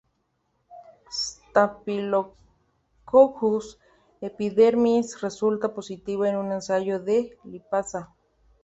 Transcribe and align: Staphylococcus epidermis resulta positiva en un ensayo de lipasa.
Staphylococcus 1.11 3.77
epidermis 4.19 5.21
resulta 5.21 5.75
positiva 5.75 6.27
en 6.27 6.37
un 6.37 6.51
ensayo 6.53 6.99
de 6.99 7.37
lipasa. 7.43 8.11